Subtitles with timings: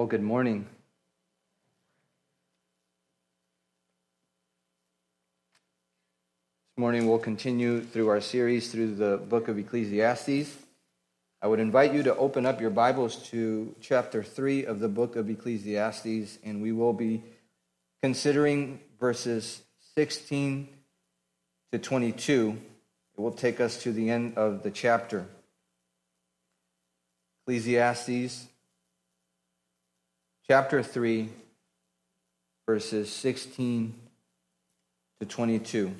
[0.00, 0.60] Well, good morning.
[6.70, 10.56] This morning we'll continue through our series through the book of Ecclesiastes.
[11.42, 15.16] I would invite you to open up your Bibles to chapter 3 of the book
[15.16, 17.22] of Ecclesiastes, and we will be
[18.02, 19.60] considering verses
[19.96, 20.66] 16
[21.72, 22.56] to 22.
[23.18, 25.26] It will take us to the end of the chapter.
[27.44, 28.46] Ecclesiastes
[30.50, 31.28] chapter 3,
[32.66, 33.94] verses 16
[35.20, 35.94] to 22.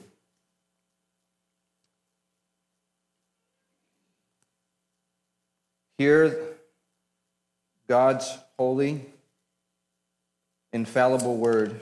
[5.99, 6.37] Hear
[7.87, 9.07] God's holy,
[10.73, 11.81] infallible word.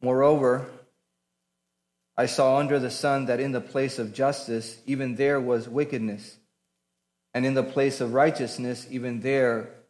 [0.00, 0.64] Moreover,
[2.16, 6.38] I saw under the sun that in the place of justice, even there was wickedness,
[7.34, 9.75] and in the place of righteousness, even there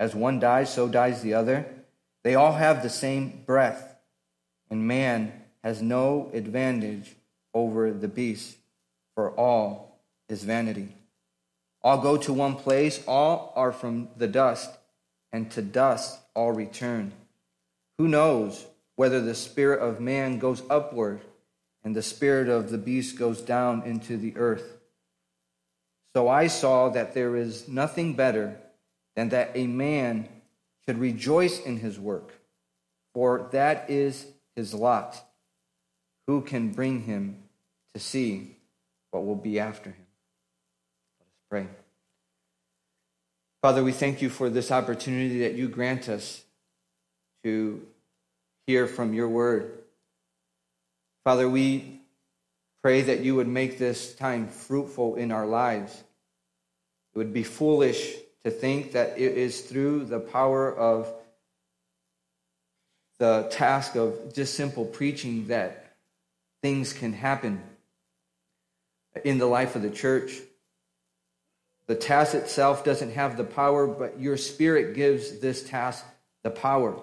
[0.00, 1.66] As one dies, so dies the other.
[2.24, 3.96] They all have the same breath,
[4.70, 5.30] and man
[5.62, 7.16] has no advantage
[7.52, 8.56] over the beast,
[9.14, 10.88] for all is vanity.
[11.82, 14.70] All go to one place, all are from the dust,
[15.32, 17.12] and to dust all return.
[17.98, 18.64] Who knows
[18.96, 21.20] whether the spirit of man goes upward
[21.84, 24.78] and the spirit of the beast goes down into the earth?
[26.14, 28.56] So I saw that there is nothing better
[29.16, 30.28] and that a man
[30.84, 32.34] should rejoice in his work,
[33.14, 34.26] for that is
[34.56, 35.22] his lot.
[36.26, 37.42] Who can bring him
[37.94, 38.56] to see
[39.10, 40.06] what will be after him?
[41.18, 41.66] Let us pray.
[43.62, 46.42] Father, we thank you for this opportunity that you grant us
[47.42, 47.86] to
[48.66, 49.72] hear from your word.
[51.24, 52.00] Father, we
[52.82, 55.92] pray that you would make this time fruitful in our lives.
[57.14, 58.14] It would be foolish
[58.44, 61.12] to think that it is through the power of
[63.18, 65.94] the task of just simple preaching that
[66.62, 67.62] things can happen
[69.24, 70.38] in the life of the church.
[71.86, 76.04] The task itself doesn't have the power, but your spirit gives this task
[76.42, 76.98] the power.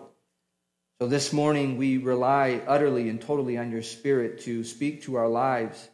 [0.99, 5.27] So this morning, we rely utterly and totally on your spirit to speak to our
[5.27, 5.89] lives,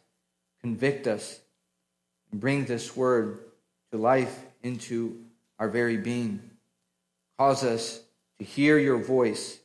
[0.62, 1.38] convict us,
[2.30, 3.40] and bring this word
[3.92, 5.23] to life into
[5.58, 6.50] our very being.
[7.38, 8.00] Cause us
[8.38, 9.58] to hear your voice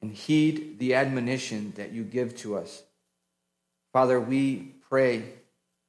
[0.00, 2.82] and heed the admonition that you give to us.
[3.92, 5.24] Father, we pray,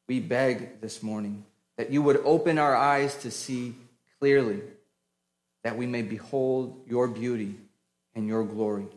[0.07, 1.45] we beg this morning
[1.77, 3.73] that you would open our eyes to see
[4.19, 4.61] clearly,
[5.63, 7.55] that we may behold your beauty
[8.15, 8.87] and your glory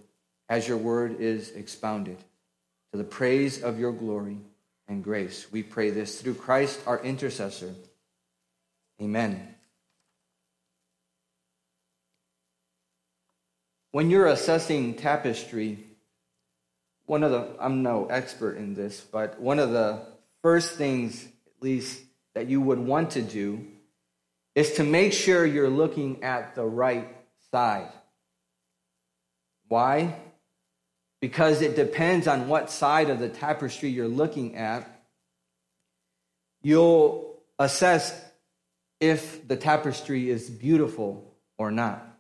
[0.48, 2.16] as your word is expounded
[2.90, 4.38] to the praise of your glory
[4.88, 5.46] and grace.
[5.50, 7.74] We pray this through Christ, our intercessor.
[9.00, 9.51] Amen.
[13.92, 15.78] When you're assessing tapestry,
[17.04, 20.00] one of the, I'm no expert in this, but one of the
[20.42, 22.02] first things, at least,
[22.34, 23.66] that you would want to do
[24.54, 27.06] is to make sure you're looking at the right
[27.50, 27.92] side.
[29.68, 30.16] Why?
[31.20, 34.88] Because it depends on what side of the tapestry you're looking at.
[36.62, 38.18] You'll assess
[39.00, 42.11] if the tapestry is beautiful or not.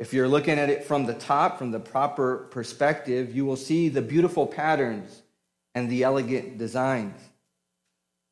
[0.00, 3.90] If you're looking at it from the top, from the proper perspective, you will see
[3.90, 5.20] the beautiful patterns
[5.74, 7.20] and the elegant designs.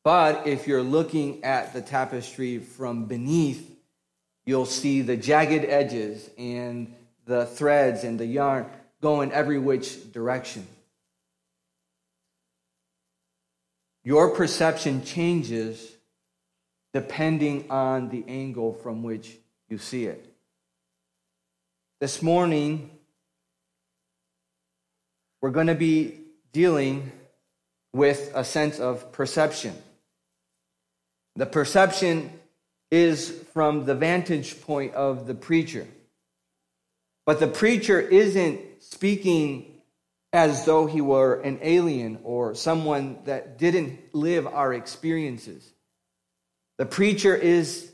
[0.03, 3.69] But if you're looking at the tapestry from beneath,
[4.47, 6.91] you'll see the jagged edges and
[7.27, 8.65] the threads and the yarn
[8.99, 10.65] going every which direction.
[14.03, 15.87] Your perception changes
[16.93, 19.37] depending on the angle from which
[19.69, 20.28] you see it.
[21.99, 22.91] This morning,
[25.41, 26.21] we're going to be
[26.53, 27.11] dealing
[27.91, 29.75] with a sense of perception.
[31.35, 32.31] The perception
[32.89, 35.87] is from the vantage point of the preacher.
[37.25, 39.81] But the preacher isn't speaking
[40.31, 45.69] as though he were an alien or someone that didn't live our experiences.
[46.77, 47.91] The preacher is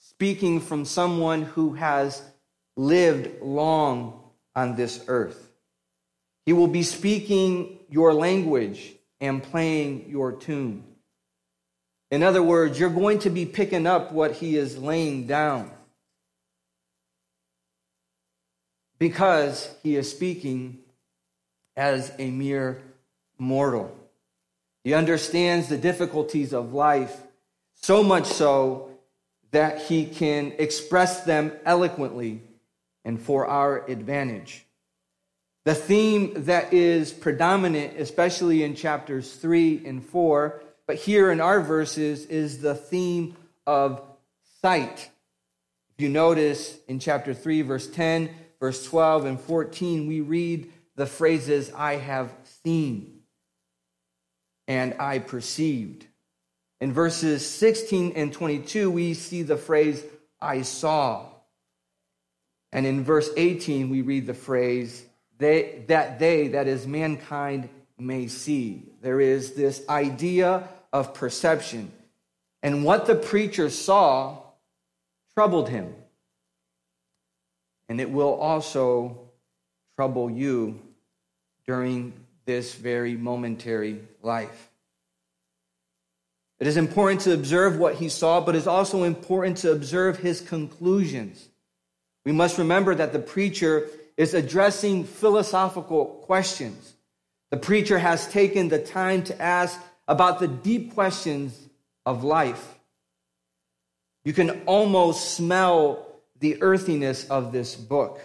[0.00, 2.20] speaking from someone who has
[2.76, 4.20] lived long
[4.54, 5.52] on this earth.
[6.46, 10.84] He will be speaking your language and playing your tune.
[12.10, 15.70] In other words, you're going to be picking up what he is laying down
[18.98, 20.78] because he is speaking
[21.76, 22.82] as a mere
[23.38, 23.94] mortal.
[24.84, 27.16] He understands the difficulties of life
[27.74, 28.90] so much so
[29.50, 32.42] that he can express them eloquently
[33.04, 34.64] and for our advantage.
[35.64, 41.60] The theme that is predominant, especially in chapters 3 and 4, but here in our
[41.60, 43.36] verses, is the theme
[43.66, 44.02] of
[44.60, 45.10] sight.
[45.96, 48.30] If you notice in chapter 3, verse 10,
[48.60, 53.14] verse 12, and 14, we read the phrases, I have seen
[54.66, 56.06] and I perceived.
[56.80, 60.02] In verses 16 and 22, we see the phrase,
[60.40, 61.26] I saw.
[62.74, 65.06] And in verse 18, we read the phrase,
[65.38, 68.82] they, that they, that is mankind, may see.
[69.00, 71.92] There is this idea of perception.
[72.64, 74.38] And what the preacher saw
[75.34, 75.94] troubled him.
[77.88, 79.30] And it will also
[79.94, 80.80] trouble you
[81.66, 82.12] during
[82.44, 84.70] this very momentary life.
[86.58, 90.40] It is important to observe what he saw, but it's also important to observe his
[90.40, 91.48] conclusions.
[92.24, 96.94] We must remember that the preacher is addressing philosophical questions.
[97.50, 101.58] The preacher has taken the time to ask about the deep questions
[102.06, 102.78] of life.
[104.24, 106.06] You can almost smell
[106.40, 108.20] the earthiness of this book.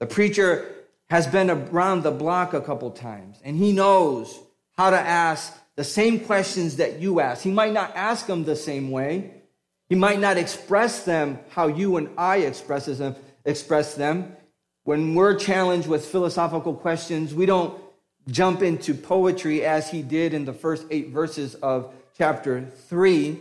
[0.00, 0.66] The preacher
[1.10, 4.38] has been around the block a couple times, and he knows
[4.76, 7.42] how to ask the same questions that you ask.
[7.42, 9.42] He might not ask them the same way.
[9.88, 14.36] He might not express them how you and I express them, express them.
[14.84, 17.80] When we're challenged with philosophical questions, we don't
[18.28, 23.38] jump into poetry as he did in the first eight verses of chapter 3,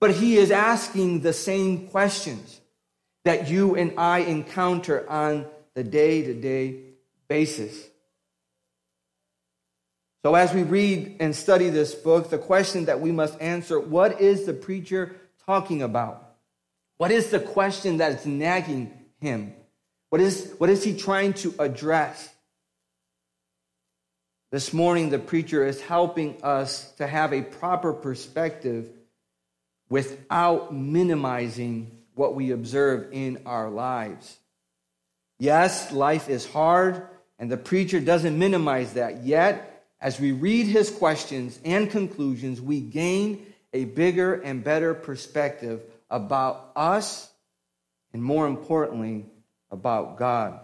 [0.00, 2.60] but he is asking the same questions
[3.24, 6.80] that you and I encounter on the day to day
[7.28, 7.88] basis.
[10.22, 14.20] So, as we read and study this book, the question that we must answer what
[14.20, 15.14] is the preacher
[15.46, 16.36] talking about?
[16.96, 19.54] What is the question that's nagging him?
[20.10, 22.30] What is, what is he trying to address?
[24.52, 28.88] This morning, the preacher is helping us to have a proper perspective
[29.88, 34.38] without minimizing what we observe in our lives.
[35.40, 37.08] Yes, life is hard,
[37.40, 39.24] and the preacher doesn't minimize that.
[39.24, 45.82] Yet, as we read his questions and conclusions, we gain a bigger and better perspective
[46.08, 47.28] about us
[48.12, 49.26] and, more importantly,
[49.70, 50.60] about God.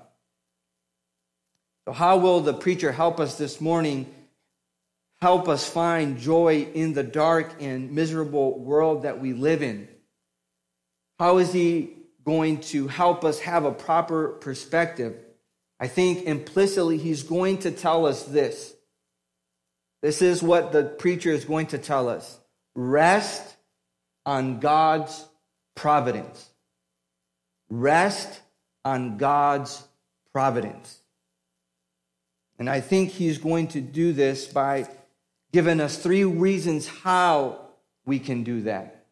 [1.85, 4.15] So, how will the preacher help us this morning?
[5.21, 9.89] Help us find joy in the dark and miserable world that we live in?
[11.19, 15.17] How is he going to help us have a proper perspective?
[15.79, 18.73] I think implicitly he's going to tell us this
[20.03, 22.40] this is what the preacher is going to tell us
[22.75, 23.57] rest
[24.27, 25.27] on God's
[25.75, 26.49] providence.
[27.69, 28.41] Rest
[28.85, 29.83] on God's
[30.33, 31.01] providence.
[32.59, 34.87] And I think he's going to do this by
[35.53, 37.59] giving us three reasons how
[38.05, 39.07] we can do that.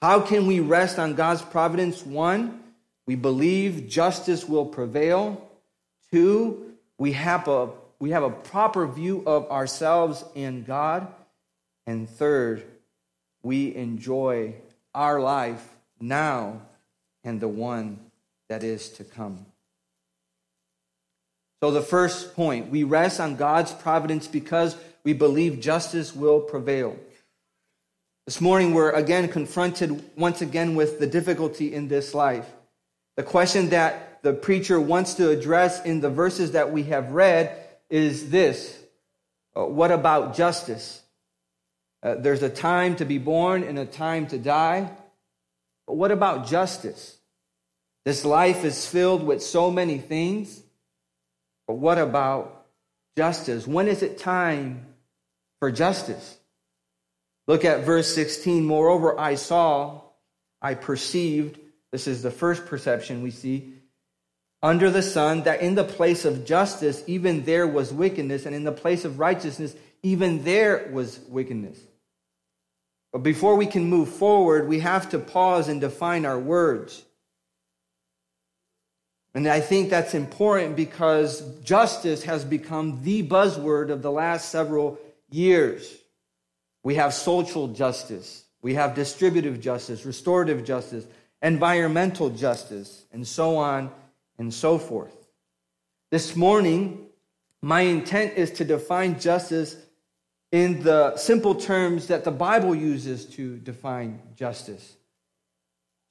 [0.00, 2.06] How can we rest on God's providence?
[2.06, 2.62] One,
[3.06, 5.50] we believe justice will prevail.
[6.12, 11.08] Two, we have a we have a proper view of ourselves and God.
[11.88, 12.66] And third,
[13.42, 14.56] we enjoy
[14.94, 15.66] our life
[15.98, 16.60] now
[17.24, 17.98] and the one
[18.50, 19.46] that is to come.
[21.62, 26.94] So, the first point we rest on God's providence because we believe justice will prevail.
[28.26, 32.46] This morning, we're again confronted once again with the difficulty in this life.
[33.16, 37.56] The question that the preacher wants to address in the verses that we have read
[37.88, 38.78] is this
[39.56, 41.02] uh, What about justice?
[42.02, 44.90] Uh, there's a time to be born and a time to die.
[45.86, 47.16] But what about justice?
[48.04, 50.62] This life is filled with so many things.
[51.66, 52.66] But what about
[53.16, 53.66] justice?
[53.66, 54.86] When is it time
[55.58, 56.38] for justice?
[57.46, 58.64] Look at verse 16.
[58.64, 60.02] Moreover, I saw,
[60.62, 61.58] I perceived,
[61.90, 63.74] this is the first perception we see,
[64.62, 68.64] under the sun, that in the place of justice, even there was wickedness, and in
[68.64, 71.78] the place of righteousness, even there was wickedness.
[73.12, 77.04] But before we can move forward, we have to pause and define our words.
[79.34, 84.98] And I think that's important because justice has become the buzzword of the last several
[85.30, 85.96] years.
[86.82, 91.04] We have social justice, we have distributive justice, restorative justice,
[91.42, 93.90] environmental justice, and so on
[94.38, 95.14] and so forth.
[96.10, 97.06] This morning,
[97.62, 99.76] my intent is to define justice
[100.50, 104.96] in the simple terms that the Bible uses to define justice.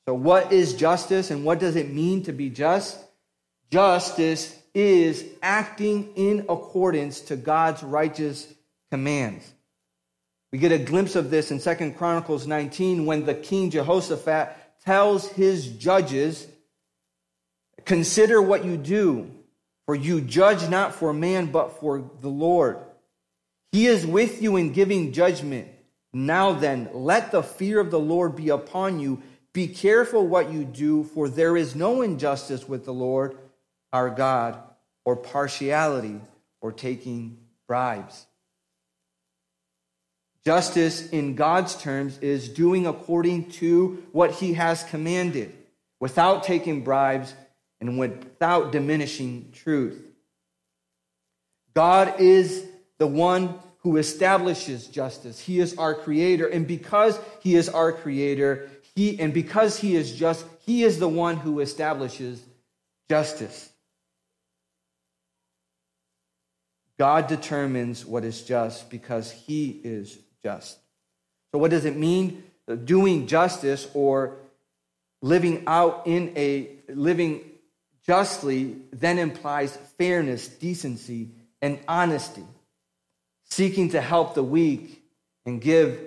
[0.08, 2.98] So, what is justice and what does it mean to be just?
[3.72, 8.48] Justice is acting in accordance to God's righteous
[8.92, 9.52] commands.
[10.52, 15.28] We get a glimpse of this in Second Chronicles 19 when the king Jehoshaphat tells
[15.28, 16.48] his judges,
[17.84, 19.32] Consider what you do,
[19.86, 22.80] for you judge not for man, but for the Lord.
[23.72, 25.68] He is with you in giving judgment.
[26.14, 29.22] Now then, let the fear of the Lord be upon you.
[29.54, 33.38] Be careful what you do, for there is no injustice with the Lord
[33.94, 34.62] our God,
[35.06, 36.20] or partiality,
[36.62, 38.26] or taking bribes.
[40.46, 45.54] Justice, in God's terms, is doing according to what He has commanded,
[46.00, 47.34] without taking bribes
[47.80, 50.02] and without diminishing truth.
[51.74, 52.66] God is
[52.98, 55.40] the one who establishes justice.
[55.40, 56.48] He is our creator.
[56.48, 61.08] And because He is our creator, He and because He is just, He is the
[61.08, 62.42] one who establishes
[63.10, 63.72] justice.
[66.98, 70.80] God determines what is just because he is just.
[71.52, 72.44] So, what does it mean?
[72.86, 74.38] Doing justice or
[75.22, 77.42] living out in a living
[78.06, 81.30] justly then implies fairness, decency,
[81.62, 82.44] and honesty,
[83.50, 85.04] seeking to help the weak
[85.46, 86.00] and give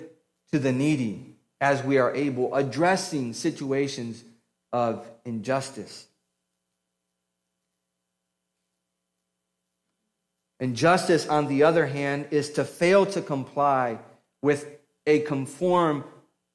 [0.53, 4.25] to the needy as we are able, addressing situations
[4.73, 6.07] of injustice.
[10.59, 13.99] Injustice, on the other hand, is to fail to comply
[14.43, 14.67] with
[15.07, 16.05] a conform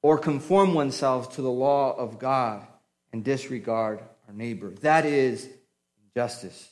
[0.02, 2.64] or conform oneself to the law of God
[3.12, 4.70] and disregard our neighbor.
[4.82, 5.48] That is
[6.04, 6.70] injustice.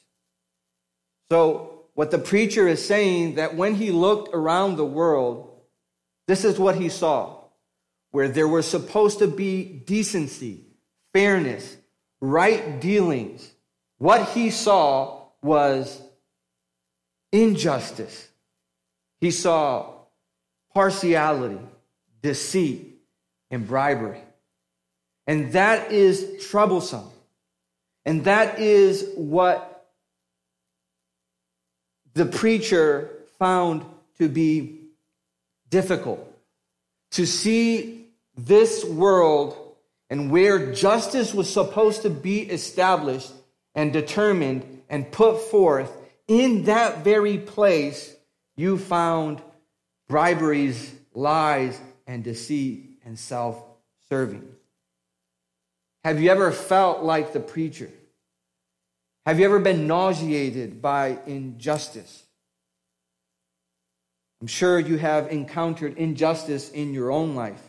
[1.31, 5.51] So, what the preacher is saying that when he looked around the world,
[6.27, 7.45] this is what he saw
[8.15, 10.61] where there was supposed to be decency,
[11.13, 11.77] fairness,
[12.21, 13.51] right dealings.
[13.99, 16.01] What he saw was
[17.33, 18.29] injustice.
[19.21, 19.95] He saw
[20.73, 21.59] partiality,
[22.23, 23.01] deceit,
[23.51, 24.21] and bribery.
[25.27, 27.09] And that is troublesome.
[28.05, 29.74] And that is what
[32.15, 33.85] the preacher found
[34.19, 34.81] to be
[35.69, 36.21] difficult.
[37.13, 38.07] To see
[38.37, 39.57] this world
[40.11, 43.33] and where justice was supposed to be established
[43.75, 45.91] and determined and put forth
[46.29, 48.15] in that very place,
[48.57, 49.43] you found
[50.09, 53.63] briberies, lies, and deceit and self
[54.09, 54.49] serving.
[56.05, 57.91] Have you ever felt like the preacher?
[59.27, 62.25] Have you ever been nauseated by injustice?
[64.41, 67.63] I'm sure you have encountered injustice in your own life.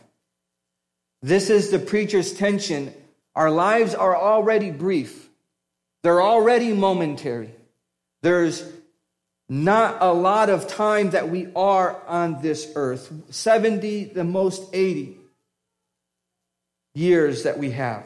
[1.22, 2.92] This is the preacher's tension.
[3.34, 5.28] Our lives are already brief,
[6.02, 7.52] they're already momentary.
[8.22, 8.70] There's
[9.48, 15.16] not a lot of time that we are on this earth 70, the most 80
[16.94, 18.04] years that we have.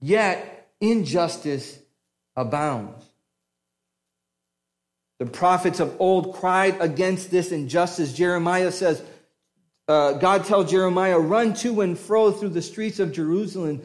[0.00, 1.78] Yet, injustice
[2.36, 3.04] abounds.
[5.18, 8.14] The prophets of old cried against this injustice.
[8.14, 9.02] Jeremiah says,
[9.86, 13.82] uh, God tells Jeremiah, run to and fro through the streets of Jerusalem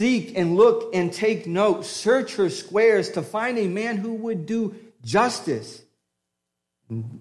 [0.00, 1.84] Seek and look and take note.
[1.84, 5.82] Search her squares to find a man who would do justice.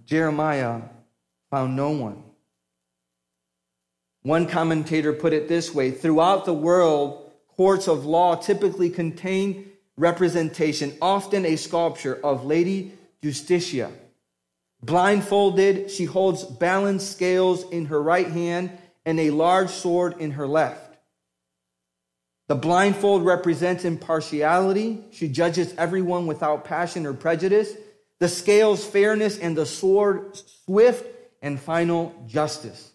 [0.05, 0.81] Jeremiah
[1.49, 2.23] found no one.
[4.21, 7.26] One commentator put it this way throughout the world,
[7.57, 13.91] courts of law typically contain representation, often a sculpture of Lady Justitia.
[14.81, 18.71] Blindfolded, she holds balanced scales in her right hand
[19.05, 20.97] and a large sword in her left.
[22.47, 25.03] The blindfold represents impartiality.
[25.11, 27.73] She judges everyone without passion or prejudice.
[28.19, 31.05] The scales, fairness, and the sword, swift
[31.41, 32.91] and final justice.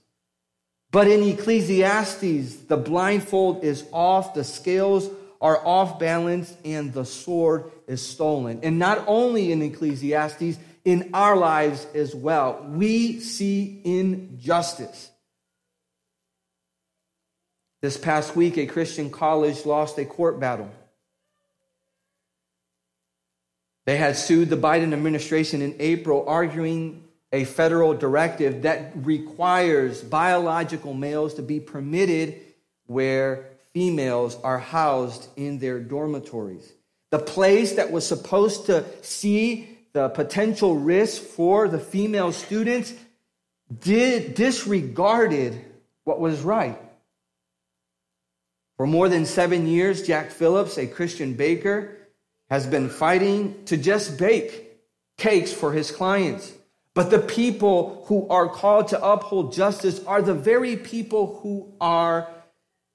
[0.92, 5.08] But in Ecclesiastes, the blindfold is off, the scales
[5.40, 8.60] are off balance, and the sword is stolen.
[8.62, 15.10] And not only in Ecclesiastes, in our lives as well, we see injustice.
[17.80, 20.70] This past week, a Christian college lost a court battle.
[23.86, 27.01] They had sued the Biden administration in April, arguing
[27.32, 32.38] a federal directive that requires biological males to be permitted
[32.86, 36.72] where females are housed in their dormitories.
[37.10, 42.92] The place that was supposed to see the potential risk for the female students
[43.80, 45.64] did disregarded
[46.04, 46.78] what was right.
[48.76, 51.96] For more than seven years, Jack Phillips, a Christian baker,
[52.50, 54.80] has been fighting to just bake
[55.16, 56.52] cakes for his clients.
[56.94, 62.28] But the people who are called to uphold justice are the very people who are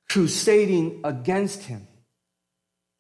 [0.10, 1.88] crusading against him,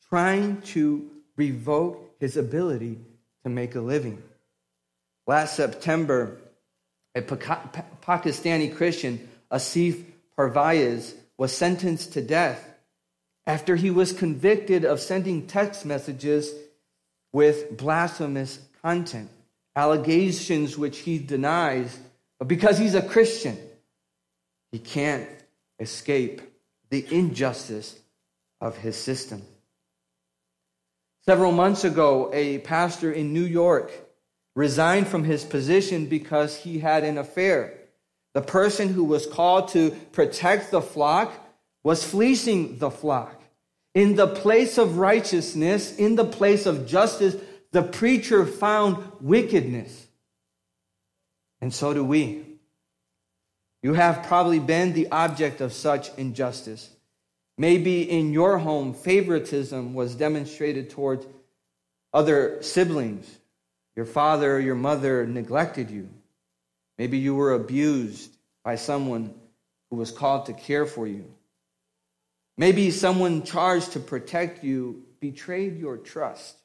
[0.10, 3.00] trying to revoke his ability
[3.44, 4.22] to make a living.
[5.27, 6.38] Last September,
[7.13, 10.04] a Pakistani Christian, Asif
[10.38, 12.68] Pervaiz, was sentenced to death
[13.46, 16.54] after he was convicted of sending text messages
[17.32, 19.30] with blasphemous content,
[19.77, 21.98] allegations which he denies,
[22.39, 23.55] but because he's a Christian,
[24.72, 25.29] he can't
[25.79, 26.41] escape
[26.89, 27.96] the injustice
[28.60, 29.43] of his system.
[31.25, 33.91] Several months ago, a pastor in New York
[34.55, 37.77] resigned from his position because he had an affair.
[38.34, 41.31] The person who was called to protect the flock
[41.84, 43.43] was fleecing the flock.
[43.93, 47.36] In the place of righteousness, in the place of justice,
[47.72, 50.08] the preacher found wickedness.
[51.62, 52.46] And so do we.
[53.84, 56.90] You have probably been the object of such injustice.
[57.58, 61.26] Maybe in your home, favoritism was demonstrated towards
[62.14, 63.28] other siblings.
[63.96, 66.10] Your father or your mother neglected you.
[66.98, 68.32] Maybe you were abused
[68.64, 69.34] by someone
[69.90, 71.25] who was called to care for you.
[72.58, 76.58] Maybe someone charged to protect you betrayed your trust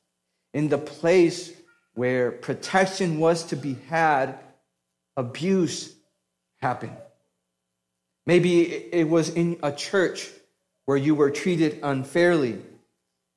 [0.53, 1.53] in the place
[1.95, 4.39] where protection was to be had,
[5.17, 5.95] abuse
[6.61, 6.97] happened.
[8.27, 10.31] Maybe it was in a church
[10.87, 12.59] where you were treated unfairly.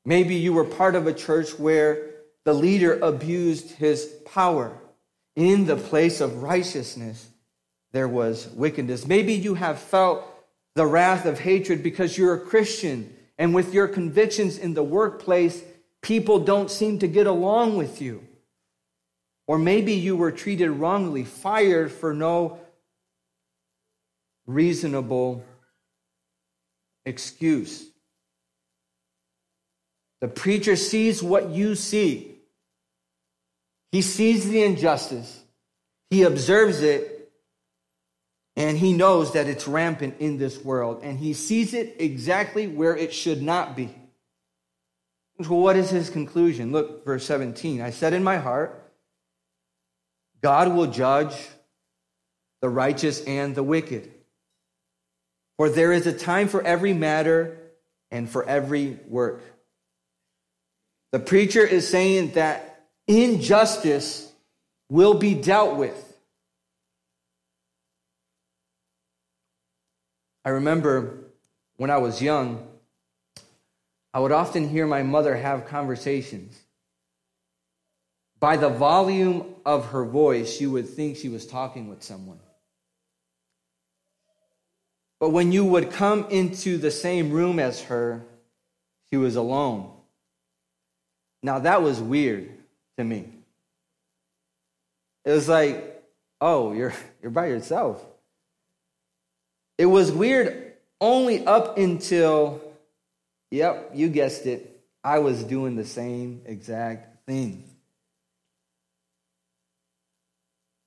[0.06, 2.12] Maybe you were part of a church where
[2.44, 4.78] the leader abused his power.
[5.36, 7.28] In the place of righteousness,
[7.92, 9.06] there was wickedness.
[9.06, 10.24] Maybe you have felt
[10.76, 15.62] the wrath of hatred because you're a Christian and with your convictions in the workplace,
[16.06, 18.24] people don't seem to get along with you.
[19.48, 22.60] Or maybe you were treated wrongly, fired for no
[24.46, 25.44] reasonable
[27.08, 27.88] excuse.
[30.22, 32.36] The preacher sees what you see.
[33.92, 35.42] He sees the injustice,
[36.12, 37.32] he observes it,
[38.56, 42.96] and he knows that it's rampant in this world, and he sees it exactly where
[42.96, 43.90] it should not be.
[45.38, 46.72] Well, what is his conclusion?
[46.72, 47.82] Look, verse 17.
[47.82, 48.82] I said in my heart,
[50.42, 51.36] God will judge
[52.62, 54.12] the righteous and the wicked.
[55.58, 57.58] For there is a time for every matter
[58.12, 59.42] and for every work.
[61.12, 64.32] The preacher is saying that injustice
[64.90, 66.02] will be dealt with.
[70.44, 71.32] I remember
[71.78, 72.68] when I was young,
[74.16, 76.58] I would often hear my mother have conversations.
[78.40, 82.40] By the volume of her voice, you would think she was talking with someone.
[85.20, 88.24] But when you would come into the same room as her,
[89.10, 89.92] she was alone.
[91.44, 92.52] Now that was weird
[92.98, 93.28] to me.
[95.26, 96.02] It was like,
[96.40, 98.02] oh, you're, you're by yourself.
[99.78, 102.62] It was weird only up until,
[103.56, 107.64] yep, you guessed it, I was doing the same exact thing.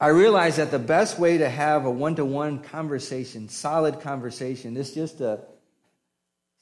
[0.00, 4.76] I realized that the best way to have a one to one conversation, solid conversation,
[4.76, 5.40] is just to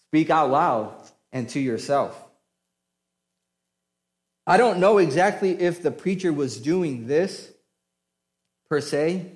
[0.06, 0.94] speak out loud
[1.32, 2.22] and to yourself.
[4.46, 7.52] I don't know exactly if the preacher was doing this
[8.70, 9.32] per se,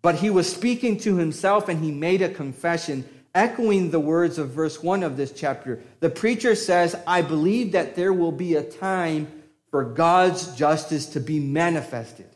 [0.00, 3.04] but he was speaking to himself and he made a confession,
[3.34, 5.80] echoing the words of verse 1 of this chapter.
[6.00, 11.20] The preacher says, I believe that there will be a time for God's justice to
[11.20, 12.28] be manifested.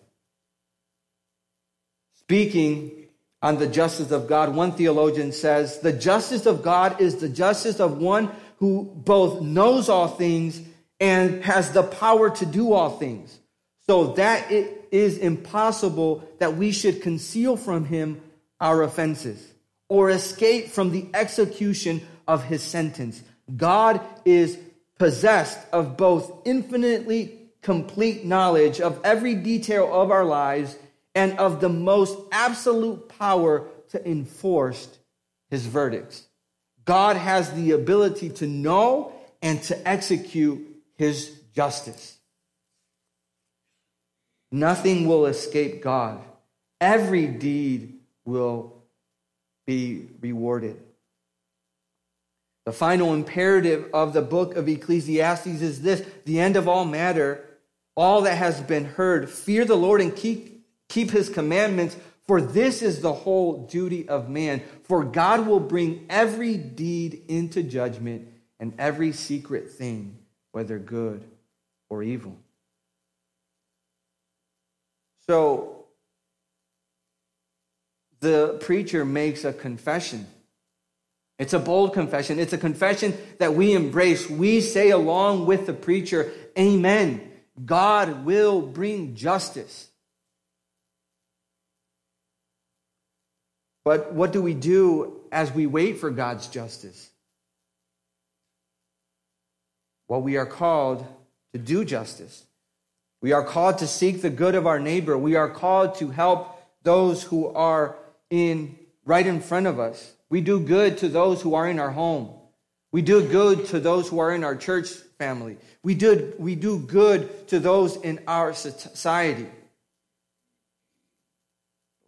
[2.21, 3.07] Speaking
[3.43, 7.79] on the justice of God, one theologian says, The justice of God is the justice
[7.79, 10.61] of one who both knows all things
[10.99, 13.39] and has the power to do all things,
[13.87, 18.21] so that it is impossible that we should conceal from him
[18.59, 19.47] our offenses
[19.89, 23.23] or escape from the execution of his sentence.
[23.57, 24.59] God is
[24.99, 30.77] possessed of both infinitely complete knowledge of every detail of our lives
[31.15, 34.89] and of the most absolute power to enforce
[35.51, 36.27] his verdicts.
[36.85, 42.17] God has the ability to know and to execute his justice.
[44.53, 46.23] Nothing will escape God.
[46.81, 48.76] Every deed will
[49.67, 50.81] be rewarded.
[52.65, 57.45] The final imperative of the book of Ecclesiastes is this the end of all matter,
[57.95, 59.31] all that has been heard.
[59.31, 64.29] Fear the Lord and keep, keep his commandments, for this is the whole duty of
[64.29, 64.63] man.
[64.83, 68.27] For God will bring every deed into judgment
[68.59, 70.19] and every secret thing,
[70.51, 71.23] whether good
[71.89, 72.37] or evil.
[75.29, 75.76] So
[78.27, 80.27] the preacher makes a confession.
[81.39, 82.41] It's a bold confession.
[82.41, 84.29] It's a confession that we embrace.
[84.29, 87.31] We say along with the preacher, Amen.
[87.65, 89.89] God will bring justice.
[93.85, 97.09] But what do we do as we wait for God's justice?
[100.09, 101.07] Well, we are called
[101.53, 102.43] to do justice.
[103.23, 105.17] We are called to seek the good of our neighbor.
[105.17, 107.97] We are called to help those who are
[108.31, 110.13] in right in front of us.
[110.29, 112.31] We do good to those who are in our home.
[112.93, 115.59] We do good to those who are in our church family.
[115.83, 119.47] We do, we do good to those in our society.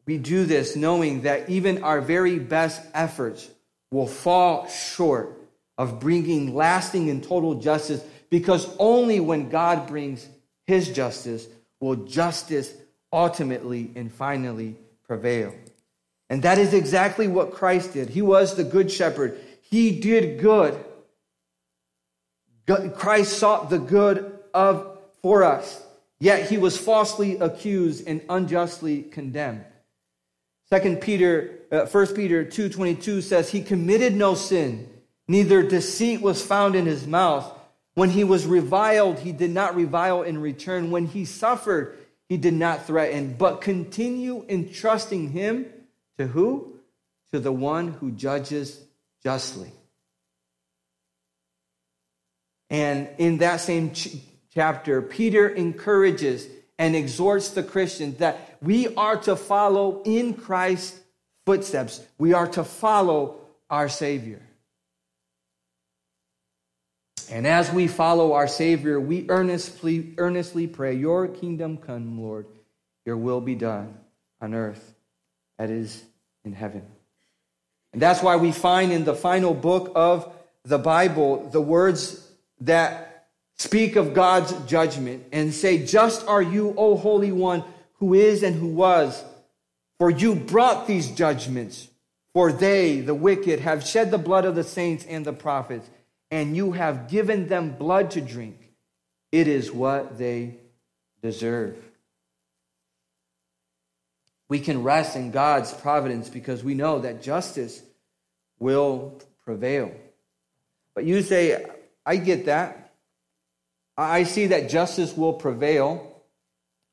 [0.07, 3.49] We do this knowing that even our very best efforts
[3.91, 5.39] will fall short
[5.77, 10.27] of bringing lasting and total justice because only when God brings
[10.67, 11.47] his justice
[11.81, 12.73] will justice
[13.13, 14.77] ultimately and finally
[15.07, 15.55] prevail.
[16.31, 18.11] And that is exactly what Christ did.
[18.11, 19.39] He was the good shepherd.
[19.63, 20.85] He did good.
[22.97, 25.83] Christ sought the good of for us.
[26.21, 29.65] Yet he was falsely accused and unjustly condemned.
[30.69, 34.89] Second Peter, uh, 1 Peter 2.22 says, He committed no sin,
[35.27, 37.51] neither deceit was found in his mouth.
[37.95, 40.91] When he was reviled, he did not revile in return.
[40.91, 45.67] When he suffered, he did not threaten, but continue entrusting him
[46.19, 46.75] to who?
[47.33, 48.81] To the one who judges
[49.23, 49.73] justly.
[52.71, 54.17] And in that same ch-
[54.53, 56.47] chapter, Peter encourages
[56.79, 60.99] and exhorts the Christians that we are to follow in Christ's
[61.47, 62.05] footsteps.
[62.19, 64.43] We are to follow our Savior.
[67.31, 72.47] And as we follow our Savior, we earnestly, earnestly pray, Your kingdom come, Lord,
[73.05, 73.95] Your will be done
[74.41, 74.95] on earth
[75.59, 76.05] as is
[76.49, 76.83] in heaven.
[77.93, 80.33] And that's why we find in the final book of
[80.65, 82.27] the Bible the words
[82.61, 88.43] that speak of God's judgment and say, Just are you, O Holy One, who is
[88.43, 89.23] and who was,
[89.99, 91.89] for you brought these judgments.
[92.33, 95.89] For they, the wicked, have shed the blood of the saints and the prophets,
[96.31, 98.73] and you have given them blood to drink.
[99.33, 100.55] It is what they
[101.23, 101.77] deserve.
[104.49, 107.83] We can rest in God's providence because we know that justice
[108.59, 109.93] will prevail.
[110.95, 111.67] But you say,
[112.05, 112.95] I get that.
[113.97, 116.23] I see that justice will prevail.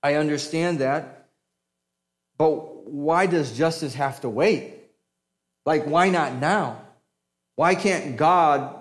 [0.04, 1.30] I understand that.
[2.38, 4.74] But why does justice have to wait?
[5.66, 6.82] Like, why not now?
[7.56, 8.76] Why can't God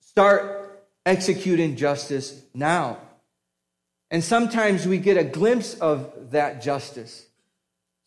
[0.00, 2.98] start executing justice now?
[4.10, 7.26] And sometimes we get a glimpse of that justice.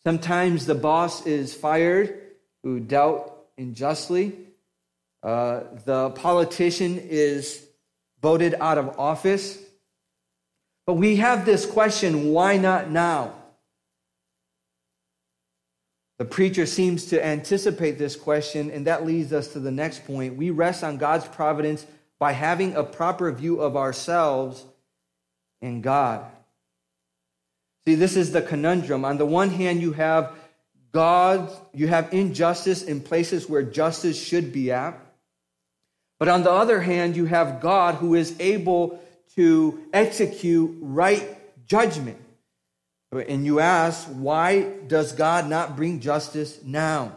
[0.04, 2.20] Sometimes the boss is fired
[2.62, 4.36] who dealt unjustly.
[5.22, 7.64] Uh, the politician is
[8.22, 9.58] voted out of office.
[10.86, 13.34] But we have this question why not now?
[16.18, 20.36] The preacher seems to anticipate this question, and that leads us to the next point.
[20.36, 21.86] We rest on God's providence
[22.18, 24.64] by having a proper view of ourselves
[25.62, 26.24] and God.
[27.86, 29.04] See, this is the conundrum.
[29.04, 30.32] On the one hand, you have
[30.92, 34.98] God, you have injustice in places where justice should be at.
[36.18, 39.00] But on the other hand, you have God who is able
[39.36, 41.24] to execute right
[41.66, 42.18] judgment.
[43.12, 47.12] And you ask, why does God not bring justice now?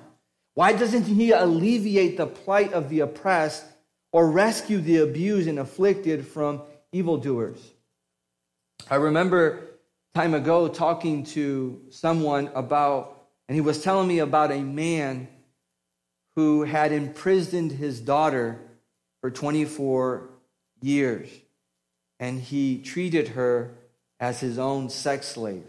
[0.53, 3.65] Why doesn't He alleviate the plight of the oppressed
[4.11, 7.59] or rescue the abused and afflicted from evildoers?
[8.89, 9.70] I remember
[10.13, 15.27] time ago talking to someone about, and he was telling me about a man
[16.35, 18.59] who had imprisoned his daughter
[19.21, 20.29] for 24
[20.81, 21.29] years,
[22.19, 23.73] and he treated her
[24.19, 25.65] as his own sex slave.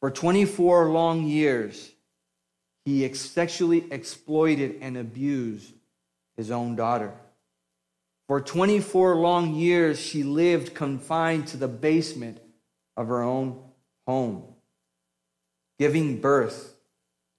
[0.00, 1.90] For 24 long years,
[2.84, 5.72] he sexually exploited and abused
[6.36, 7.14] his own daughter.
[8.28, 12.41] For 24 long years, she lived confined to the basement
[12.96, 13.62] of her own
[14.06, 14.44] home,
[15.78, 16.74] giving birth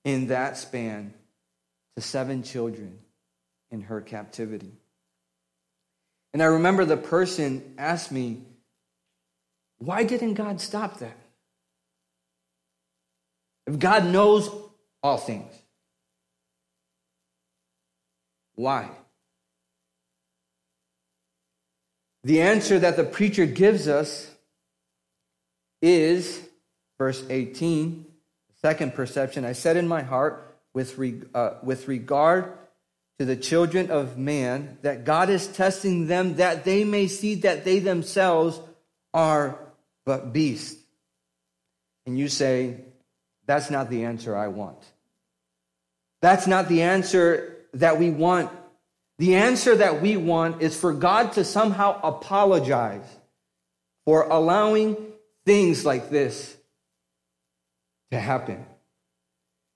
[0.03, 1.13] in that span
[1.95, 2.99] to seven children
[3.71, 4.71] in her captivity.
[6.33, 8.41] And I remember the person asked me,
[9.77, 11.17] Why didn't God stop that?
[13.67, 14.49] If God knows
[15.01, 15.53] all things,
[18.55, 18.89] why?
[22.23, 24.32] The answer that the preacher gives us
[25.83, 26.41] is
[26.97, 28.05] verse 18,
[28.61, 29.43] second perception.
[29.43, 30.97] I said in my heart, with,
[31.35, 32.51] uh, with regard
[33.19, 37.65] to the children of man, that God is testing them that they may see that
[37.65, 38.59] they themselves
[39.13, 39.59] are
[40.05, 40.81] but beasts.
[42.05, 42.77] And you say,
[43.45, 44.79] that's not the answer I want.
[46.21, 48.49] That's not the answer that we want.
[49.19, 53.05] The answer that we want is for God to somehow apologize
[54.05, 55.12] for allowing
[55.45, 56.55] things like this
[58.11, 58.65] to happen.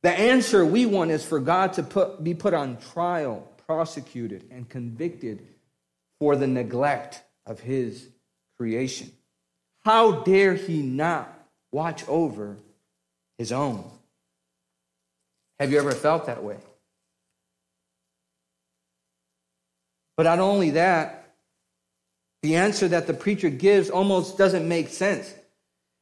[0.03, 4.69] The answer we want is for God to put, be put on trial, prosecuted, and
[4.69, 5.45] convicted
[6.19, 8.07] for the neglect of his
[8.57, 9.11] creation.
[9.83, 11.33] How dare he not
[11.71, 12.57] watch over
[13.37, 13.89] his own?
[15.59, 16.57] Have you ever felt that way?
[20.15, 21.35] But not only that,
[22.41, 25.33] the answer that the preacher gives almost doesn't make sense.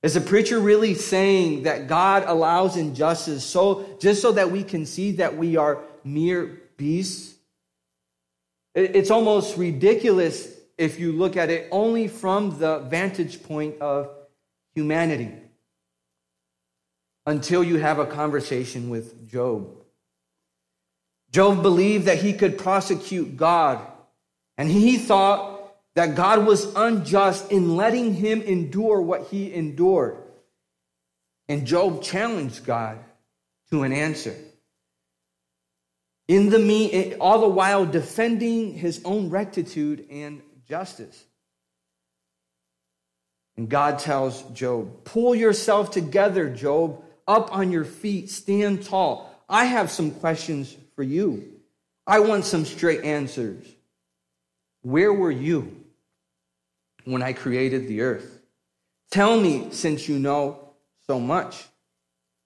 [0.05, 4.85] Is the preacher really saying that God allows injustice so just so that we can
[4.85, 7.33] see that we are mere beasts?
[8.75, 14.11] It's almost ridiculous if you look at it only from the vantage point of
[14.75, 15.31] humanity
[17.25, 19.71] until you have a conversation with Job.
[21.31, 23.81] Job believed that he could prosecute God,
[24.55, 25.54] and he thought
[25.95, 30.17] that God was unjust in letting him endure what he endured.
[31.47, 32.99] And Job challenged God
[33.71, 34.35] to an answer.
[36.27, 41.23] In the me, all the while defending his own rectitude and justice.
[43.57, 49.31] And God tells Job, Pull yourself together, Job up on your feet, stand tall.
[49.47, 51.53] I have some questions for you.
[52.05, 53.65] I want some straight answers.
[54.81, 55.84] Where were you
[57.05, 58.41] when I created the earth?
[59.11, 60.73] Tell me, since you know
[61.07, 61.65] so much.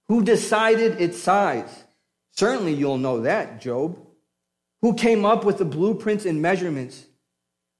[0.07, 1.83] Who decided its size?
[2.33, 3.97] Certainly you'll know that, Job.
[4.81, 7.05] Who came up with the blueprints and measurements?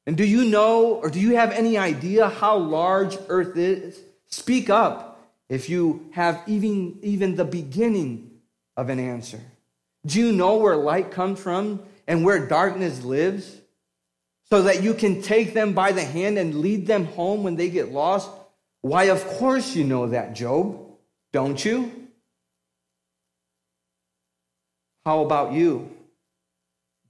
[0.06, 4.00] And do you know or do you have any idea how large earth is?
[4.28, 8.32] Speak up if you have even, even the beginning
[8.76, 9.40] of an answer.
[10.06, 13.56] Do you know where light comes from and where darkness lives?
[14.52, 17.70] So that you can take them by the hand and lead them home when they
[17.70, 18.30] get lost?
[18.82, 20.80] Why, of course you know that, Job,
[21.32, 21.92] don't you?
[25.06, 25.92] How about you?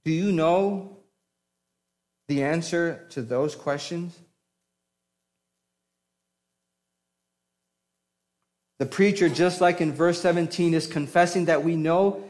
[0.04, 0.96] Do you know
[2.28, 4.18] the answer to those questions?
[8.78, 12.29] The preacher, just like in verse 17, is confessing that we know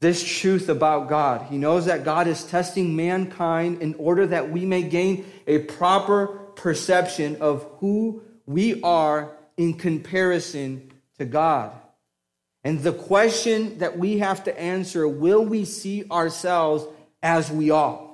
[0.00, 1.46] this truth about God.
[1.50, 6.26] He knows that God is testing mankind in order that we may gain a proper
[6.54, 11.72] perception of who we are in comparison to God.
[12.62, 16.84] And the question that we have to answer will we see ourselves
[17.22, 18.08] as we are?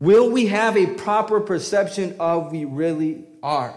[0.00, 3.74] Will we have a proper perception of we really are?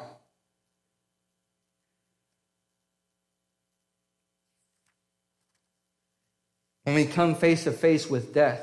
[6.89, 8.59] When we come face to face with death,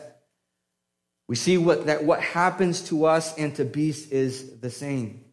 [1.29, 5.25] we see what, that what happens to us and to beasts is the same.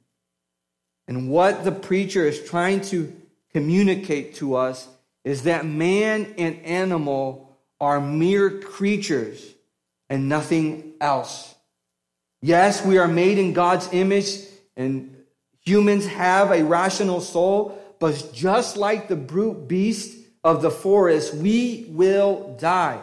[1.08, 3.12] And what the preacher is trying to
[3.52, 4.88] communicate to us
[5.24, 9.44] is that man and animal are mere creatures
[10.08, 11.56] and nothing else.
[12.44, 14.38] Yes, we are made in God's image,
[14.78, 15.16] and
[15.66, 21.86] humans have a rational soul, but just like the brute beast, of the forest, we
[21.90, 23.02] will die.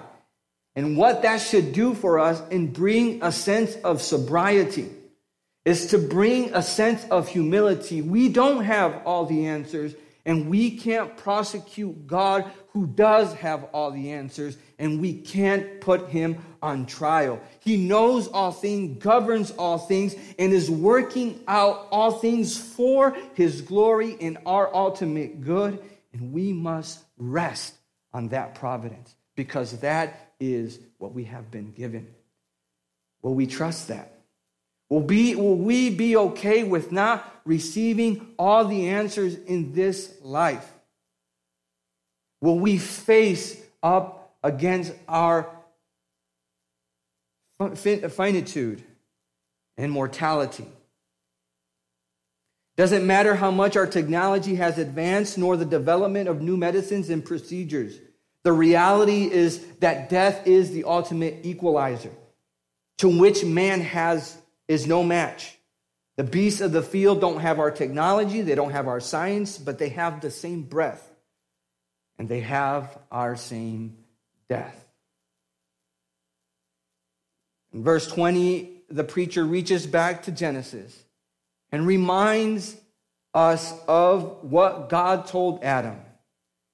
[0.77, 4.89] And what that should do for us and bring a sense of sobriety
[5.65, 8.03] is to bring a sense of humility.
[8.03, 9.95] We don't have all the answers,
[10.27, 16.09] And we can't prosecute God who does have all the answers, and we can't put
[16.09, 17.41] him on trial.
[17.61, 23.63] He knows all things, governs all things, and is working out all things for his
[23.63, 25.83] glory and our ultimate good.
[26.13, 27.75] And we must rest
[28.13, 32.09] on that providence because that is what we have been given.
[33.23, 34.15] Will we trust that?
[34.89, 40.69] Will, be, will we be okay with not receiving all the answers in this life?
[42.41, 45.49] Will we face up against our
[47.77, 48.83] finitude
[49.77, 50.67] and mortality?
[52.81, 57.23] Doesn't matter how much our technology has advanced, nor the development of new medicines and
[57.23, 57.99] procedures.
[58.43, 62.11] The reality is that death is the ultimate equalizer
[62.97, 64.35] to which man has
[64.67, 65.59] is no match.
[66.17, 69.79] The beasts of the field don't have our technology, they don't have our science, but
[69.79, 71.07] they have the same breath.
[72.19, 73.99] And they have our same
[74.49, 74.87] death.
[77.75, 81.05] In verse 20, the preacher reaches back to Genesis
[81.73, 82.77] and reminds
[83.35, 86.01] us of what God told Adam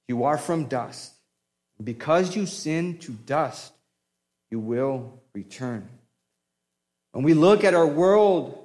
[0.08, 1.12] You are from dust.
[1.82, 3.72] Because you sin to dust,
[4.50, 5.88] you will return.
[7.12, 8.58] When we look at our world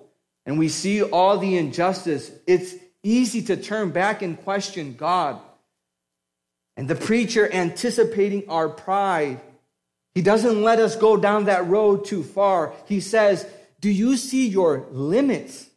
[0.45, 5.41] and we see all the injustice, it's easy to turn back and question God.
[6.77, 9.41] And the preacher, anticipating our pride,
[10.15, 12.73] he doesn't let us go down that road too far.
[12.85, 13.45] He says,
[13.79, 15.70] Do you see your limits?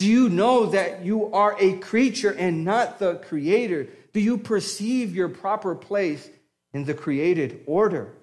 [0.00, 3.86] Do you know that you are a creature and not the creator?
[4.14, 6.26] Do you perceive your proper place
[6.72, 8.14] in the created order?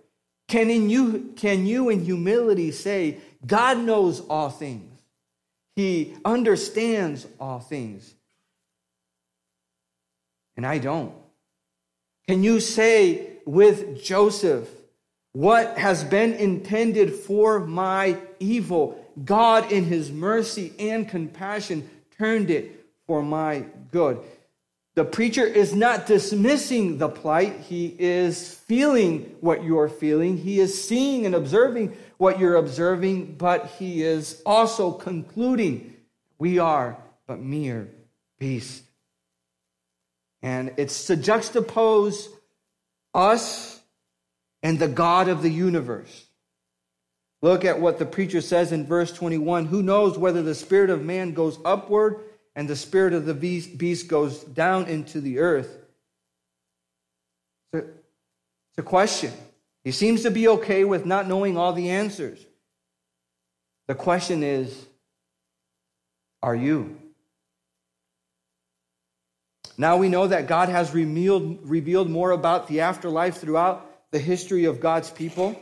[0.48, 5.00] Can, in you, can you in humility say, God knows all things.
[5.76, 8.12] He understands all things.
[10.56, 11.14] And I don't.
[12.28, 14.68] Can you say with Joseph,
[15.38, 22.88] what has been intended for my evil, God in his mercy and compassion turned it
[23.06, 24.18] for my good?
[24.96, 27.60] The preacher is not dismissing the plight.
[27.60, 30.38] He is feeling what you're feeling.
[30.38, 35.94] He is seeing and observing what you're observing, but he is also concluding
[36.40, 36.98] we are
[37.28, 37.90] but mere
[38.40, 38.82] beasts.
[40.42, 42.28] And it's to juxtapose
[43.14, 43.77] us
[44.68, 46.26] and the God of the universe.
[47.42, 51.06] Look at what the preacher says in verse 21 Who knows whether the spirit of
[51.06, 52.18] man goes upward
[52.54, 55.74] and the spirit of the beast goes down into the earth?
[57.72, 57.86] It's
[58.78, 59.32] a question.
[59.86, 62.46] He seems to be okay with not knowing all the answers.
[63.88, 64.86] The question is
[66.44, 66.98] are you?
[69.78, 74.66] Now we know that God has revealed, revealed more about the afterlife throughout the history
[74.66, 75.60] of God's people.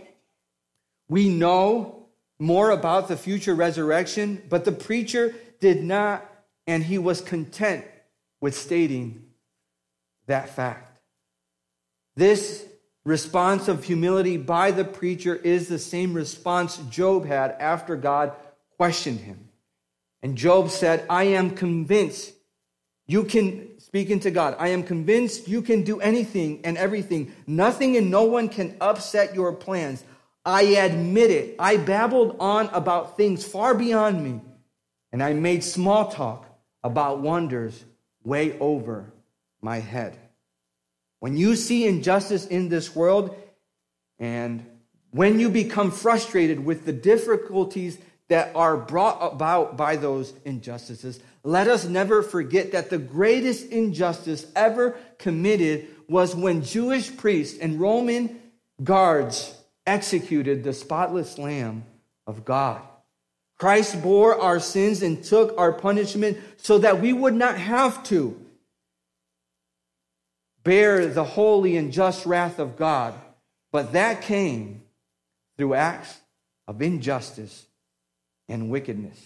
[1.07, 2.07] We know
[2.39, 6.25] more about the future resurrection, but the preacher did not,
[6.67, 7.85] and he was content
[8.41, 9.25] with stating
[10.27, 10.99] that fact.
[12.15, 12.65] This
[13.03, 18.33] response of humility by the preacher is the same response Job had after God
[18.77, 19.49] questioned him.
[20.21, 22.33] And Job said, I am convinced
[23.07, 27.33] you can, speaking to God, I am convinced you can do anything and everything.
[27.45, 30.03] Nothing and no one can upset your plans.
[30.43, 31.55] I admit it.
[31.59, 34.41] I babbled on about things far beyond me,
[35.11, 36.47] and I made small talk
[36.83, 37.83] about wonders
[38.23, 39.11] way over
[39.61, 40.17] my head.
[41.19, 43.35] When you see injustice in this world,
[44.19, 44.65] and
[45.11, 51.67] when you become frustrated with the difficulties that are brought about by those injustices, let
[51.67, 58.41] us never forget that the greatest injustice ever committed was when Jewish priests and Roman
[58.83, 59.55] guards
[59.85, 61.85] executed the spotless Lamb
[62.25, 62.81] of God.
[63.59, 68.43] Christ bore our sins and took our punishment so that we would not have to
[70.63, 73.13] bear the holy and just wrath of God.
[73.71, 74.81] But that came
[75.57, 76.19] through acts
[76.67, 77.67] of injustice
[78.49, 79.19] and wickedness.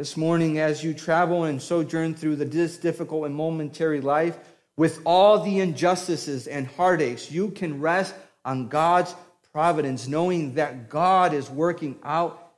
[0.00, 4.34] This morning, as you travel and sojourn through this difficult and momentary life,
[4.74, 9.14] with all the injustices and heartaches, you can rest on God's
[9.52, 12.54] providence, knowing that God is working out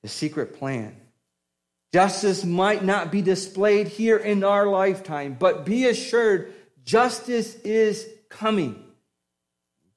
[0.00, 0.96] the secret plan.
[1.92, 6.54] Justice might not be displayed here in our lifetime, but be assured
[6.86, 8.82] Justice is coming.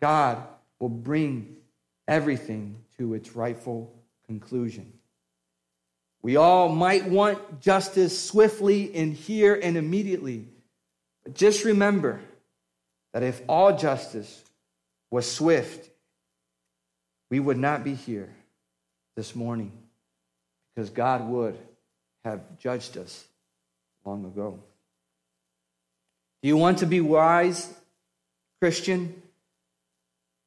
[0.02, 0.44] God
[0.82, 1.56] will bring
[2.06, 3.96] everything to its rightful
[4.28, 4.92] conclusion.
[6.22, 10.48] We all might want justice swiftly and here and immediately,
[11.24, 12.20] But just remember
[13.14, 14.44] that if all justice
[15.10, 15.90] was swift,
[17.30, 18.30] we would not be here
[19.16, 19.72] this morning
[20.74, 21.58] because God would
[22.24, 23.26] have judged us
[24.06, 24.60] long ago.
[26.42, 27.74] Do you want to be wise,
[28.60, 29.22] Christian?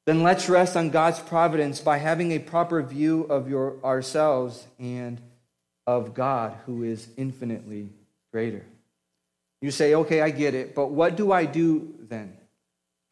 [0.07, 5.21] Then let's rest on God's providence by having a proper view of your, ourselves and
[5.87, 7.91] of God, who is infinitely
[8.33, 8.65] greater.
[9.61, 12.37] You say, okay, I get it, but what do I do then?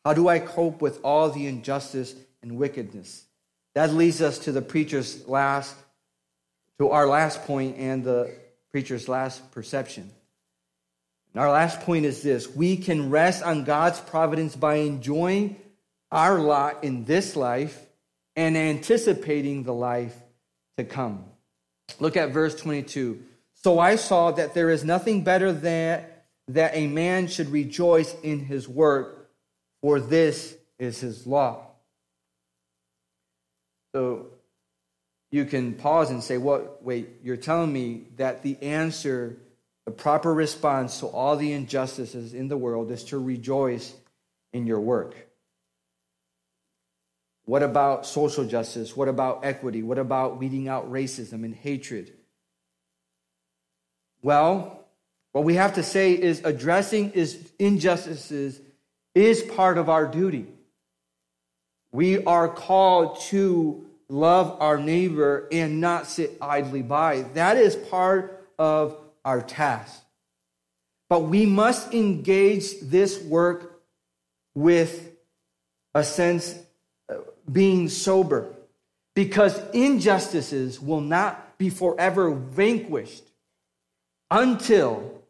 [0.05, 3.25] How do I cope with all the injustice and wickedness?
[3.75, 5.75] That leads us to the preacher's last,
[6.79, 8.35] to our last point and the
[8.71, 10.11] preacher's last perception.
[11.33, 15.57] And our last point is this we can rest on God's providence by enjoying
[16.11, 17.79] our lot in this life
[18.37, 20.17] and anticipating the life
[20.77, 21.25] to come.
[22.01, 23.23] Look at verse 22.
[23.55, 26.05] So I saw that there is nothing better than
[26.49, 29.31] that a man should rejoice in his work,
[29.81, 31.67] for this is his law.
[33.95, 34.27] So
[35.31, 36.83] you can pause and say, What?
[36.83, 39.39] Wait, you're telling me that the answer,
[39.87, 43.95] the proper response to all the injustices in the world is to rejoice
[44.53, 45.15] in your work.
[47.45, 48.97] What about social justice?
[48.97, 49.83] What about equity?
[49.83, 52.13] What about weeding out racism and hatred?
[54.23, 54.87] Well,
[55.33, 58.61] what we have to say is addressing is injustices
[59.15, 60.47] is part of our duty.
[61.91, 67.23] We are called to love our neighbor and not sit idly by.
[67.35, 70.03] That is part of our task.
[71.09, 73.83] But we must engage this work
[74.55, 75.11] with
[75.95, 76.59] a sense
[77.51, 78.55] being sober
[79.15, 83.25] because injustices will not be forever vanquished
[84.31, 85.23] until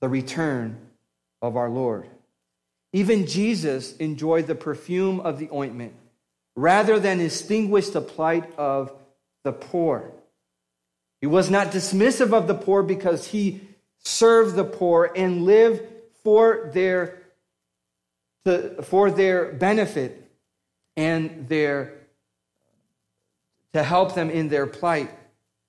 [0.00, 0.78] the return
[1.40, 2.06] of our Lord.
[2.92, 5.94] Even Jesus enjoyed the perfume of the ointment
[6.56, 8.92] rather than extinguish the plight of
[9.44, 10.10] the poor.
[11.20, 13.60] He was not dismissive of the poor because he
[14.00, 15.82] served the poor and lived
[16.22, 17.18] for their,
[18.82, 20.27] for their benefit
[20.98, 21.92] and their,
[23.72, 25.08] to help them in their plight.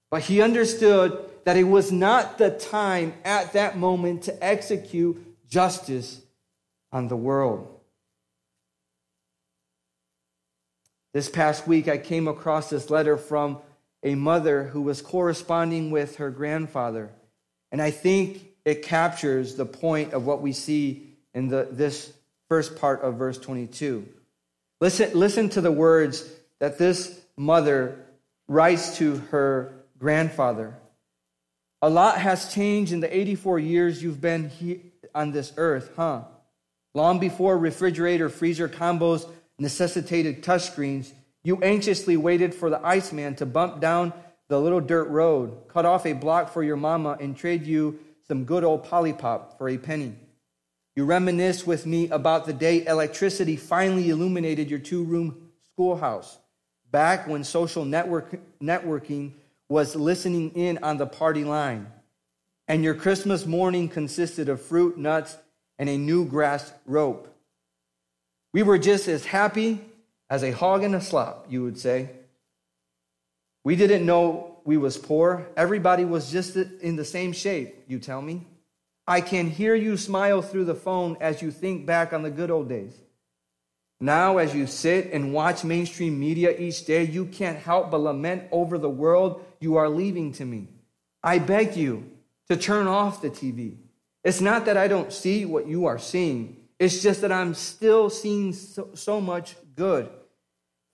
[0.09, 6.19] But he understood that it was not the time at that moment to execute justice
[6.91, 7.79] on the world.
[11.13, 13.59] This past week, I came across this letter from
[14.01, 17.11] a mother who was corresponding with her grandfather.
[17.71, 22.11] And I think it captures the point of what we see in the, this
[22.47, 24.07] first part of verse 22.
[24.81, 28.05] Listen, listen to the words that this mother
[28.47, 30.77] writes to her grandfather.
[31.81, 34.79] A lot has changed in the 84 years you've been here
[35.13, 36.23] on this earth, huh?
[36.93, 41.11] Long before refrigerator freezer combos necessitated touchscreens,
[41.43, 44.13] you anxiously waited for the Iceman to bump down
[44.47, 48.45] the little dirt road, cut off a block for your mama, and trade you some
[48.45, 50.15] good old Polly-Pop for a penny.
[50.99, 56.37] You reminisce with me about the day electricity finally illuminated your two room schoolhouse,
[56.91, 59.31] back when social network, networking
[59.69, 61.87] was listening in on the party line,
[62.67, 65.37] and your Christmas morning consisted of fruit, nuts,
[65.77, 67.33] and a new grass rope.
[68.51, 69.79] We were just as happy
[70.29, 72.09] as a hog in a slop, you would say.
[73.63, 75.47] We didn't know we was poor.
[75.55, 78.45] Everybody was just in the same shape, you tell me.
[79.09, 82.51] I can hear you smile through the phone as you think back on the good
[82.51, 82.93] old days.
[83.99, 88.43] Now, as you sit and watch mainstream media each day, you can't help but lament
[88.51, 90.67] over the world you are leaving to me.
[91.23, 92.07] I beg you
[92.49, 93.77] to turn off the TV.
[94.23, 98.11] It's not that I don't see what you are seeing, it's just that I'm still
[98.11, 100.07] seeing so, so much good.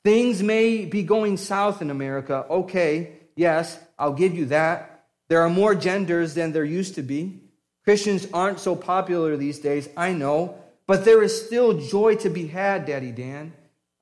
[0.05, 2.45] Things may be going south in America.
[2.49, 5.07] Okay, yes, I'll give you that.
[5.27, 7.41] There are more genders than there used to be.
[7.85, 10.57] Christians aren't so popular these days, I know,
[10.87, 13.53] but there is still joy to be had, Daddy Dan.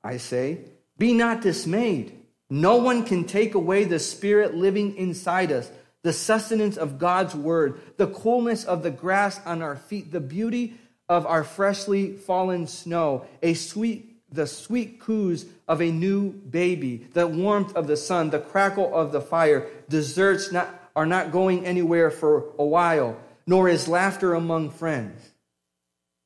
[0.02, 0.60] I say,
[0.98, 2.18] be not dismayed.
[2.50, 5.70] No one can take away the spirit living inside us,
[6.02, 10.74] the sustenance of God's word, the coolness of the grass on our feet, the beauty
[11.08, 17.26] of our freshly fallen snow, a sweet the sweet coos of a new baby, the
[17.26, 19.68] warmth of the sun, the crackle of the fire.
[19.88, 23.16] Desserts not, are not going anywhere for a while,
[23.46, 25.20] nor is laughter among friends.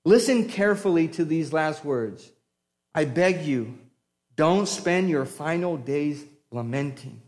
[0.05, 2.31] Listen carefully to these last words.
[2.95, 3.79] I beg you,
[4.37, 7.21] don't spend your final days lamenting.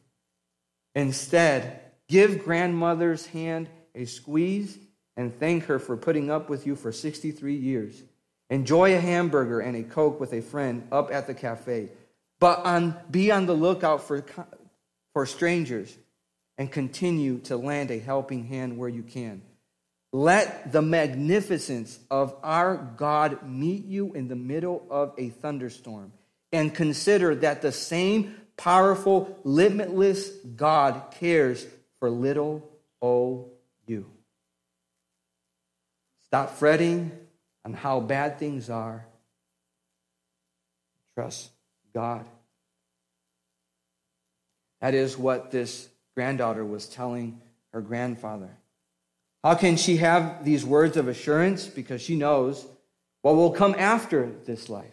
[0.94, 4.78] Instead, give grandmother's hand a squeeze
[5.16, 8.02] and thank her for putting up with you for 63 years.
[8.48, 11.90] Enjoy a hamburger and a Coke with a friend up at the cafe.
[12.40, 14.24] But on, be on the lookout for,
[15.12, 15.94] for strangers
[16.58, 19.42] and continue to lend a helping hand where you can.
[20.12, 26.12] Let the magnificence of our God meet you in the middle of a thunderstorm.
[26.52, 31.64] And consider that the same powerful, limitless God cares
[32.00, 32.68] for little
[33.00, 33.50] o
[33.86, 34.06] you.
[36.26, 37.12] Stop fretting
[37.64, 39.06] on how bad things are.
[41.14, 41.50] Trust
[41.94, 42.24] God.
[44.80, 47.40] That is what this granddaughter was telling
[47.72, 48.50] her grandfather.
[49.42, 51.66] How can she have these words of assurance?
[51.66, 52.66] Because she knows
[53.22, 54.92] what will come after this life.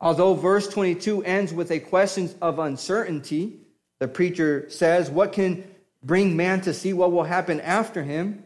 [0.00, 3.60] Although verse 22 ends with a question of uncertainty,
[3.98, 5.64] the preacher says, What can
[6.02, 8.44] bring man to see what will happen after him?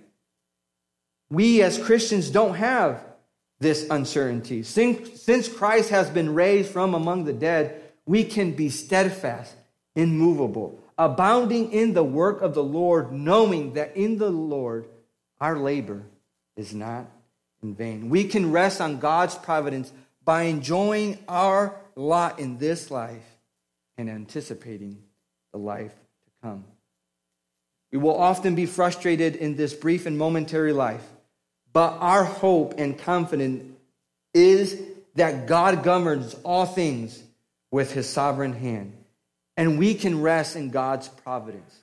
[1.31, 3.03] We as Christians don't have
[3.59, 4.63] this uncertainty.
[4.63, 9.55] Since Christ has been raised from among the dead, we can be steadfast,
[9.97, 14.87] immovable, abounding in the work of the Lord, knowing that in the Lord
[15.41, 16.03] our labor
[16.57, 17.07] is not
[17.63, 18.09] in vain.
[18.11, 19.93] We can rest on God's providence
[20.25, 23.25] by enjoying our lot in this life
[23.97, 25.03] and anticipating
[25.53, 26.65] the life to come.
[27.93, 31.05] We will often be frustrated in this brief and momentary life,
[31.73, 33.77] but our hope and confidence
[34.35, 34.81] is
[35.15, 37.23] that God governs all things
[37.71, 38.93] with his sovereign hand,
[39.57, 41.75] and we can rest in God's providence.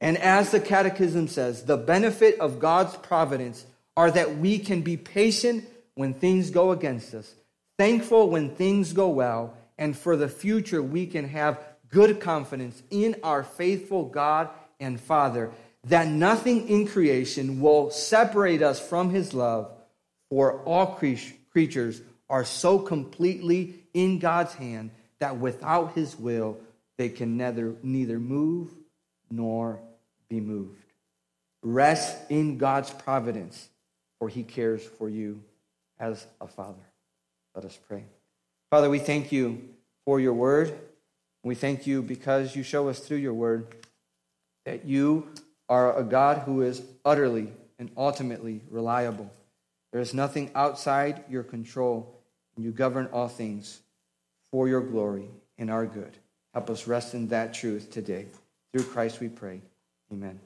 [0.00, 3.64] And as the Catechism says, the benefit of God's providence
[3.96, 7.34] are that we can be patient when things go against us,
[7.78, 13.16] thankful when things go well, and for the future we can have good confidence in
[13.22, 15.50] our faithful God and Father
[15.84, 19.70] that nothing in creation will separate us from his love,
[20.28, 21.00] for all
[21.50, 24.90] creatures are so completely in God's hand
[25.20, 26.58] that without his will
[26.98, 28.74] they can neither, neither move
[29.30, 29.80] nor
[30.28, 30.82] be moved.
[31.62, 33.68] Rest in God's providence,
[34.18, 35.42] for he cares for you
[35.98, 36.82] as a father.
[37.54, 38.04] Let us pray.
[38.70, 39.62] Father, we thank you
[40.04, 40.76] for your word.
[41.42, 43.74] We thank you because you show us through your word
[44.64, 45.28] that you
[45.68, 49.30] are a God who is utterly and ultimately reliable.
[49.92, 52.20] There is nothing outside your control,
[52.56, 53.80] and you govern all things
[54.50, 56.16] for your glory and our good.
[56.52, 58.26] Help us rest in that truth today.
[58.72, 59.60] Through Christ we pray.
[60.12, 60.45] Amen.